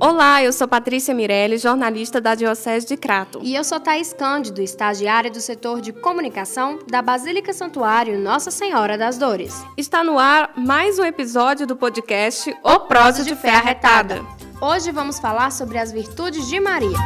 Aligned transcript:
Olá, 0.00 0.44
eu 0.44 0.52
sou 0.52 0.68
Patrícia 0.68 1.12
Mirelli, 1.12 1.58
jornalista 1.58 2.20
da 2.20 2.36
Diocese 2.36 2.86
de 2.86 2.96
Crato. 2.96 3.40
E 3.42 3.56
eu 3.56 3.64
sou 3.64 3.80
Thaís 3.80 4.12
Cândido, 4.12 4.62
estagiária 4.62 5.28
do 5.28 5.40
setor 5.40 5.80
de 5.80 5.92
comunicação 5.92 6.78
da 6.88 7.02
Basílica 7.02 7.52
Santuário 7.52 8.16
Nossa 8.16 8.52
Senhora 8.52 8.96
das 8.96 9.18
Dores. 9.18 9.60
Está 9.76 10.04
no 10.04 10.16
ar 10.16 10.52
mais 10.56 11.00
um 11.00 11.04
episódio 11.04 11.66
do 11.66 11.74
podcast 11.74 12.54
O 12.62 12.78
Prosa 12.80 13.24
de 13.24 13.34
Fé 13.34 13.50
Arretada. 13.50 14.24
Hoje 14.60 14.92
vamos 14.92 15.18
falar 15.18 15.50
sobre 15.50 15.78
as 15.78 15.90
virtudes 15.90 16.46
de 16.46 16.60
Maria. 16.60 16.96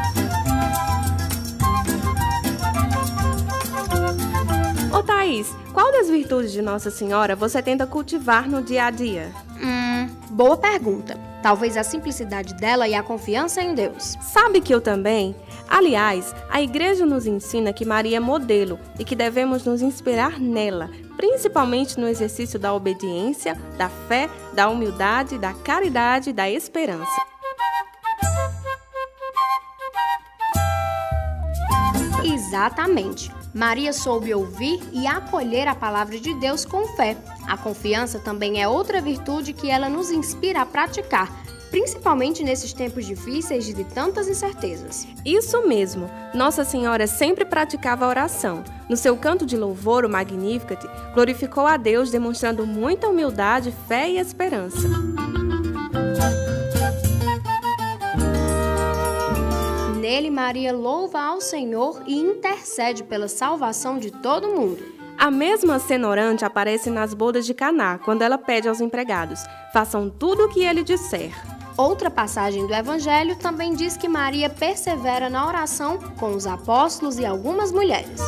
Ô 4.94 5.02
Thaís, 5.02 5.50
qual 5.72 5.90
das 5.92 6.10
virtudes 6.10 6.52
de 6.52 6.60
Nossa 6.60 6.90
Senhora 6.90 7.34
você 7.34 7.62
tenta 7.62 7.86
cultivar 7.86 8.46
no 8.46 8.60
dia 8.60 8.84
a 8.84 8.90
dia? 8.90 9.32
Hum, 9.58 9.91
boa 10.30 10.56
pergunta. 10.56 11.18
Talvez 11.42 11.76
a 11.76 11.82
simplicidade 11.82 12.54
dela 12.54 12.86
e 12.86 12.94
a 12.94 13.02
confiança 13.02 13.60
em 13.60 13.74
Deus. 13.74 14.16
Sabe 14.20 14.60
que 14.60 14.72
eu 14.72 14.80
também? 14.80 15.34
Aliás, 15.68 16.34
a 16.50 16.62
igreja 16.62 17.04
nos 17.04 17.26
ensina 17.26 17.72
que 17.72 17.84
Maria 17.84 18.18
é 18.18 18.20
modelo 18.20 18.78
e 18.98 19.04
que 19.04 19.16
devemos 19.16 19.64
nos 19.64 19.82
inspirar 19.82 20.38
nela, 20.38 20.90
principalmente 21.16 21.98
no 21.98 22.06
exercício 22.06 22.58
da 22.58 22.72
obediência, 22.72 23.56
da 23.76 23.88
fé, 23.88 24.28
da 24.52 24.68
humildade, 24.68 25.38
da 25.38 25.52
caridade 25.52 26.30
e 26.30 26.32
da 26.32 26.48
esperança. 26.48 27.32
Exatamente. 32.24 33.30
Maria 33.54 33.92
soube 33.92 34.32
ouvir 34.32 34.80
e 34.92 35.06
acolher 35.06 35.68
a 35.68 35.74
palavra 35.74 36.18
de 36.18 36.34
Deus 36.34 36.64
com 36.64 36.86
fé. 36.96 37.16
A 37.46 37.56
confiança 37.56 38.18
também 38.18 38.62
é 38.62 38.68
outra 38.68 39.00
virtude 39.00 39.52
que 39.52 39.70
ela 39.70 39.88
nos 39.88 40.10
inspira 40.10 40.62
a 40.62 40.66
praticar, 40.66 41.30
principalmente 41.70 42.42
nesses 42.42 42.72
tempos 42.72 43.06
difíceis 43.06 43.66
de 43.66 43.84
tantas 43.84 44.28
incertezas. 44.28 45.06
Isso 45.24 45.66
mesmo. 45.66 46.10
Nossa 46.34 46.64
Senhora 46.64 47.06
sempre 47.06 47.44
praticava 47.44 48.06
a 48.06 48.08
oração. 48.08 48.64
No 48.88 48.96
seu 48.96 49.16
canto 49.16 49.44
de 49.44 49.56
louvor, 49.56 50.04
o 50.04 50.08
Magnificat, 50.08 50.82
glorificou 51.14 51.66
a 51.66 51.76
Deus 51.76 52.10
demonstrando 52.10 52.66
muita 52.66 53.08
humildade, 53.08 53.74
fé 53.86 54.10
e 54.10 54.18
esperança. 54.18 55.11
Nele, 60.12 60.30
Maria 60.30 60.74
louva 60.74 61.18
ao 61.22 61.40
Senhor 61.40 62.02
e 62.06 62.14
intercede 62.14 63.02
pela 63.02 63.28
salvação 63.28 63.98
de 63.98 64.10
todo 64.10 64.46
mundo. 64.46 64.84
A 65.16 65.30
mesma 65.30 65.78
cena 65.78 66.06
orante 66.06 66.44
aparece 66.44 66.90
nas 66.90 67.14
bodas 67.14 67.46
de 67.46 67.54
Caná, 67.54 67.96
quando 67.96 68.20
ela 68.20 68.36
pede 68.36 68.68
aos 68.68 68.82
empregados: 68.82 69.40
façam 69.72 70.10
tudo 70.10 70.44
o 70.44 70.48
que 70.50 70.62
ele 70.62 70.84
disser. 70.84 71.32
Outra 71.78 72.10
passagem 72.10 72.66
do 72.66 72.74
Evangelho 72.74 73.36
também 73.36 73.74
diz 73.74 73.96
que 73.96 74.06
Maria 74.06 74.50
persevera 74.50 75.30
na 75.30 75.46
oração 75.46 75.98
com 76.20 76.32
os 76.32 76.46
apóstolos 76.46 77.18
e 77.18 77.24
algumas 77.24 77.72
mulheres. 77.72 78.20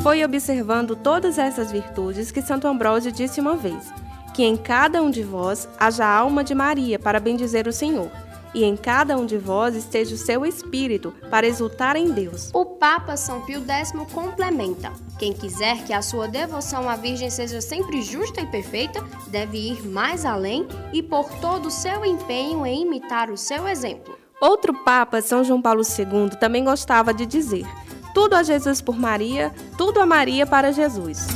Foi 0.00 0.22
observando 0.22 0.94
todas 0.94 1.38
essas 1.38 1.72
virtudes 1.72 2.30
que 2.30 2.40
Santo 2.40 2.68
Ambrósio 2.68 3.10
disse 3.10 3.40
uma 3.40 3.56
vez: 3.56 3.92
que 4.38 4.44
em 4.44 4.56
cada 4.56 5.02
um 5.02 5.10
de 5.10 5.24
vós 5.24 5.68
haja 5.80 6.04
a 6.04 6.16
alma 6.16 6.44
de 6.44 6.54
Maria 6.54 6.96
para 6.96 7.18
bendizer 7.18 7.66
o 7.66 7.72
Senhor, 7.72 8.08
e 8.54 8.62
em 8.62 8.76
cada 8.76 9.18
um 9.18 9.26
de 9.26 9.36
vós 9.36 9.74
esteja 9.74 10.14
o 10.14 10.16
seu 10.16 10.46
espírito 10.46 11.12
para 11.28 11.44
exultar 11.44 11.96
em 11.96 12.12
Deus. 12.12 12.48
O 12.54 12.64
Papa 12.64 13.16
São 13.16 13.40
Pio 13.40 13.64
X 13.66 13.90
complementa: 14.14 14.92
quem 15.18 15.32
quiser 15.32 15.82
que 15.82 15.92
a 15.92 16.00
sua 16.02 16.28
devoção 16.28 16.88
à 16.88 16.94
Virgem 16.94 17.28
seja 17.28 17.60
sempre 17.60 18.00
justa 18.00 18.40
e 18.40 18.46
perfeita, 18.46 19.04
deve 19.26 19.58
ir 19.58 19.84
mais 19.84 20.24
além 20.24 20.68
e 20.92 21.02
pôr 21.02 21.28
todo 21.40 21.66
o 21.66 21.70
seu 21.72 22.04
empenho 22.04 22.64
em 22.64 22.82
imitar 22.82 23.32
o 23.32 23.36
seu 23.36 23.66
exemplo. 23.66 24.16
Outro 24.40 24.72
Papa, 24.84 25.20
São 25.20 25.42
João 25.42 25.60
Paulo 25.60 25.82
II, 25.82 26.38
também 26.38 26.62
gostava 26.62 27.12
de 27.12 27.26
dizer: 27.26 27.66
tudo 28.14 28.34
a 28.34 28.44
Jesus 28.44 28.80
por 28.80 28.96
Maria, 28.96 29.52
tudo 29.76 30.00
a 30.00 30.06
Maria 30.06 30.46
para 30.46 30.70
Jesus. 30.70 31.26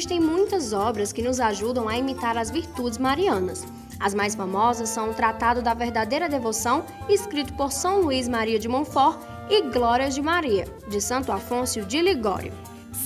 Existem 0.00 0.18
muitas 0.18 0.72
obras 0.72 1.12
que 1.12 1.20
nos 1.20 1.38
ajudam 1.40 1.86
a 1.86 1.94
imitar 1.94 2.38
as 2.38 2.50
virtudes 2.50 2.96
marianas. 2.96 3.66
As 4.00 4.14
mais 4.14 4.34
famosas 4.34 4.88
são 4.88 5.10
o 5.10 5.14
Tratado 5.14 5.60
da 5.60 5.74
Verdadeira 5.74 6.26
Devoção, 6.26 6.86
escrito 7.06 7.52
por 7.52 7.70
São 7.70 8.00
Luís 8.00 8.26
Maria 8.26 8.58
de 8.58 8.66
Montfort, 8.66 9.18
e 9.50 9.60
Glórias 9.60 10.14
de 10.14 10.22
Maria, 10.22 10.64
de 10.88 11.02
Santo 11.02 11.30
Afonso 11.30 11.82
de 11.82 12.00
Ligório. 12.00 12.50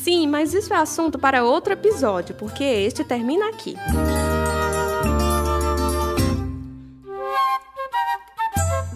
Sim, 0.04 0.28
mas 0.28 0.54
isso 0.54 0.72
é 0.72 0.76
assunto 0.76 1.18
para 1.18 1.42
outro 1.42 1.72
episódio, 1.72 2.32
porque 2.36 2.62
este 2.62 3.02
termina 3.02 3.48
aqui. 3.48 3.74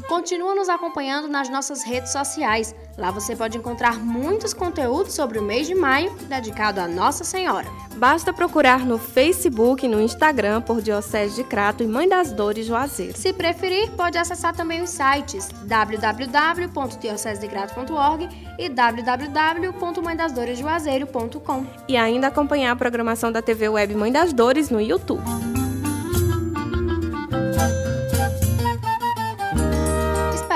Continua 0.09 0.55
nos 0.55 0.71
acompanhando 0.71 1.29
nas 1.29 1.51
nossas 1.51 1.83
redes 1.83 2.11
sociais. 2.11 2.75
Lá 2.97 3.11
você 3.11 3.37
pode 3.37 3.59
encontrar 3.59 3.99
muitos 3.99 4.55
conteúdos 4.55 5.13
sobre 5.13 5.39
o 5.39 5.43
mês 5.43 5.67
de 5.67 5.75
maio 5.75 6.11
dedicado 6.29 6.81
a 6.81 6.89
Nossa 6.89 7.25
Senhora. 7.25 7.67
Basta 7.97 8.33
procurar 8.33 8.87
no 8.87 8.97
Facebook 8.97 9.85
e 9.85 9.89
no 9.89 10.01
Instagram 10.01 10.63
por 10.63 10.81
Diocese 10.81 11.37
de 11.37 11.45
Crato 11.45 11.83
e 11.83 11.87
Mãe 11.87 12.09
das 12.09 12.33
Dores 12.33 12.65
Juazeiro. 12.65 13.19
Se 13.19 13.35
preferir, 13.35 13.91
pode 13.91 14.17
acessar 14.17 14.57
também 14.57 14.81
os 14.81 14.89
sites 14.89 15.51
www.diocesedegrato.org 15.65 18.31
e 18.59 18.71
www.mãedasdoresjuazeiro.com. 18.71 21.67
E 21.87 21.99
ainda 21.99 22.29
acompanhar 22.29 22.73
a 22.73 22.77
programação 22.77 23.31
da 23.31 23.43
TV 23.43 23.69
Web 23.69 23.95
Mãe 23.95 24.11
das 24.11 24.33
Dores 24.33 24.71
no 24.71 24.81
YouTube. 24.81 25.48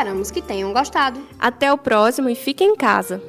Esperamos 0.03 0.33
que 0.33 0.43
tenham 0.43 0.73
gostado. 0.73 1.21
Até 1.39 1.73
o 1.73 1.79
próximo 1.79 2.29
e 2.29 2.35
fiquem 2.35 2.71
em 2.71 2.75
casa. 2.75 3.23